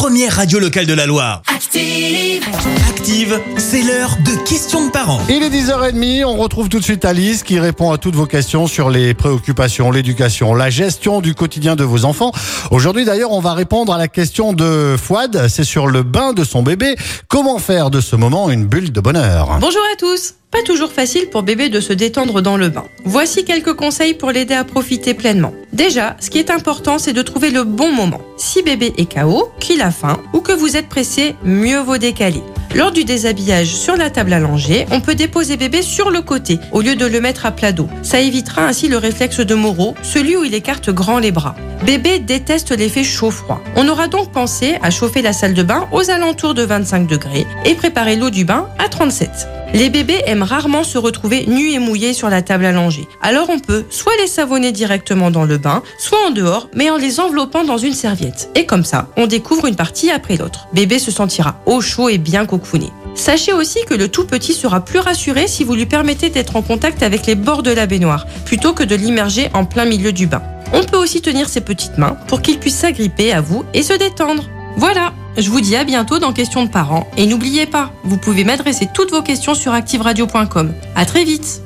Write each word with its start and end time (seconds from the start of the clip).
première 0.00 0.36
radio 0.36 0.58
locale 0.58 0.86
de 0.86 0.94
la 0.94 1.04
Loire. 1.04 1.42
Active. 1.54 2.42
Active, 2.88 3.38
c'est 3.58 3.82
l'heure 3.82 4.16
de 4.24 4.48
questions 4.48 4.86
de 4.86 4.90
parents. 4.90 5.20
Il 5.28 5.42
est 5.42 5.50
10h30, 5.50 6.24
on 6.24 6.38
retrouve 6.38 6.70
tout 6.70 6.78
de 6.78 6.84
suite 6.84 7.04
Alice 7.04 7.42
qui 7.42 7.58
répond 7.58 7.92
à 7.92 7.98
toutes 7.98 8.14
vos 8.14 8.24
questions 8.24 8.66
sur 8.66 8.88
les 8.88 9.12
préoccupations, 9.12 9.90
l'éducation, 9.90 10.54
la 10.54 10.70
gestion 10.70 11.20
du 11.20 11.34
quotidien 11.34 11.76
de 11.76 11.84
vos 11.84 12.06
enfants. 12.06 12.32
Aujourd'hui 12.70 13.04
d'ailleurs, 13.04 13.32
on 13.32 13.40
va 13.40 13.52
répondre 13.52 13.92
à 13.92 13.98
la 13.98 14.08
question 14.08 14.54
de 14.54 14.96
Fouad, 14.96 15.48
c'est 15.48 15.64
sur 15.64 15.86
le 15.86 16.02
bain 16.02 16.32
de 16.32 16.44
son 16.44 16.62
bébé. 16.62 16.96
Comment 17.28 17.58
faire 17.58 17.90
de 17.90 18.00
ce 18.00 18.16
moment 18.16 18.48
une 18.48 18.64
bulle 18.64 18.92
de 18.92 19.00
bonheur? 19.02 19.58
Bonjour 19.60 19.82
à 19.92 19.96
tous 19.98 20.32
Pas 20.50 20.62
toujours 20.62 20.92
facile 20.92 21.28
pour 21.28 21.42
bébé 21.42 21.68
de 21.68 21.78
se 21.78 21.92
détendre 21.92 22.40
dans 22.40 22.56
le 22.56 22.70
bain. 22.70 22.84
Voici 23.04 23.44
quelques 23.44 23.74
conseils 23.74 24.14
pour 24.14 24.30
l'aider 24.30 24.54
à 24.54 24.64
profiter 24.64 25.12
pleinement. 25.12 25.52
Déjà, 25.74 26.16
ce 26.20 26.30
qui 26.30 26.38
est 26.38 26.50
important, 26.50 26.98
c'est 26.98 27.12
de 27.12 27.20
trouver 27.20 27.50
le 27.50 27.64
bon 27.64 27.92
moment. 27.92 28.22
Si 28.42 28.62
bébé 28.62 28.94
est 28.96 29.20
KO, 29.20 29.52
qu'il 29.60 29.82
a 29.82 29.90
faim 29.90 30.18
ou 30.32 30.40
que 30.40 30.52
vous 30.52 30.78
êtes 30.78 30.88
pressé, 30.88 31.36
mieux 31.44 31.80
vaut 31.80 31.98
décaler. 31.98 32.42
Lors 32.74 32.90
du 32.90 33.04
déshabillage 33.04 33.76
sur 33.76 33.96
la 33.96 34.08
table 34.08 34.32
allongée, 34.32 34.86
on 34.90 35.02
peut 35.02 35.14
déposer 35.14 35.58
bébé 35.58 35.82
sur 35.82 36.10
le 36.10 36.22
côté 36.22 36.58
au 36.72 36.80
lieu 36.80 36.96
de 36.96 37.04
le 37.04 37.20
mettre 37.20 37.44
à 37.44 37.50
plat 37.50 37.72
dos. 37.72 37.88
Ça 38.02 38.18
évitera 38.18 38.66
ainsi 38.66 38.88
le 38.88 38.96
réflexe 38.96 39.40
de 39.40 39.54
Moreau, 39.54 39.94
celui 40.02 40.38
où 40.38 40.44
il 40.44 40.54
écarte 40.54 40.88
grand 40.88 41.18
les 41.18 41.32
bras. 41.32 41.54
Bébé 41.84 42.18
déteste 42.18 42.76
l'effet 42.76 43.04
chaud-froid. 43.04 43.62
On 43.74 43.88
aura 43.88 44.06
donc 44.06 44.30
pensé 44.32 44.76
à 44.82 44.90
chauffer 44.90 45.22
la 45.22 45.32
salle 45.32 45.54
de 45.54 45.62
bain 45.62 45.88
aux 45.92 46.10
alentours 46.10 46.54
de 46.54 46.62
25 46.62 47.06
degrés 47.06 47.46
et 47.64 47.74
préparer 47.74 48.16
l'eau 48.16 48.30
du 48.30 48.44
bain 48.44 48.68
à 48.78 48.88
37. 48.88 49.30
Les 49.72 49.88
bébés 49.88 50.20
aiment 50.26 50.42
rarement 50.42 50.82
se 50.82 50.98
retrouver 50.98 51.46
nus 51.46 51.70
et 51.70 51.78
mouillés 51.78 52.12
sur 52.12 52.28
la 52.28 52.42
table 52.42 52.64
allongée. 52.64 53.06
Alors 53.22 53.48
on 53.50 53.60
peut 53.60 53.86
soit 53.88 54.16
les 54.20 54.26
savonner 54.26 54.72
directement 54.72 55.30
dans 55.30 55.44
le 55.44 55.58
bain, 55.58 55.82
soit 55.96 56.18
en 56.26 56.30
dehors, 56.30 56.68
mais 56.74 56.90
en 56.90 56.96
les 56.96 57.20
enveloppant 57.20 57.64
dans 57.64 57.78
une 57.78 57.94
serviette. 57.94 58.50
Et 58.56 58.66
comme 58.66 58.84
ça, 58.84 59.08
on 59.16 59.26
découvre 59.26 59.66
une 59.66 59.76
partie 59.76 60.10
après 60.10 60.36
l'autre. 60.36 60.66
Bébé 60.72 60.98
se 60.98 61.10
sentira 61.10 61.60
au 61.66 61.80
chaud 61.80 62.08
et 62.08 62.18
bien 62.18 62.46
cocooné. 62.46 62.90
Sachez 63.14 63.52
aussi 63.52 63.78
que 63.86 63.94
le 63.94 64.08
tout 64.08 64.26
petit 64.26 64.54
sera 64.54 64.84
plus 64.84 64.98
rassuré 64.98 65.46
si 65.46 65.64
vous 65.64 65.74
lui 65.74 65.86
permettez 65.86 66.30
d'être 66.30 66.56
en 66.56 66.62
contact 66.62 67.02
avec 67.02 67.26
les 67.26 67.34
bords 67.34 67.62
de 67.62 67.70
la 67.70 67.86
baignoire, 67.86 68.26
plutôt 68.44 68.72
que 68.72 68.82
de 68.84 68.94
l'immerger 68.94 69.50
en 69.54 69.64
plein 69.64 69.84
milieu 69.84 70.12
du 70.12 70.26
bain. 70.26 70.42
On 70.72 70.82
peut 70.84 70.96
aussi 70.96 71.20
tenir 71.20 71.48
ses 71.48 71.60
petites 71.60 71.98
mains 71.98 72.16
pour 72.26 72.42
qu'il 72.42 72.58
puisse 72.58 72.76
s'agripper 72.76 73.32
à 73.32 73.40
vous 73.40 73.64
et 73.74 73.82
se 73.82 73.92
détendre. 73.92 74.48
Voilà, 74.76 75.12
je 75.36 75.50
vous 75.50 75.60
dis 75.60 75.76
à 75.76 75.84
bientôt 75.84 76.18
dans 76.18 76.32
Questions 76.32 76.64
de 76.64 76.70
parents 76.70 77.08
et 77.16 77.26
n'oubliez 77.26 77.66
pas, 77.66 77.92
vous 78.04 78.16
pouvez 78.16 78.44
m'adresser 78.44 78.88
toutes 78.92 79.10
vos 79.10 79.22
questions 79.22 79.54
sur 79.54 79.72
activeradio.com. 79.72 80.72
À 80.94 81.04
très 81.04 81.24
vite. 81.24 81.62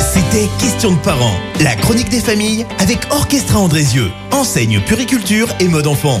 C'était 0.00 0.48
Questions 0.60 0.92
de 0.92 0.98
parents, 0.98 1.34
la 1.60 1.74
chronique 1.74 2.10
des 2.10 2.20
familles 2.20 2.66
avec 2.78 2.98
Orchestra 3.10 3.58
Andrézieux, 3.58 4.10
enseigne 4.32 4.80
puriculture 4.80 5.48
et 5.60 5.68
mode 5.68 5.86
enfant. 5.86 6.20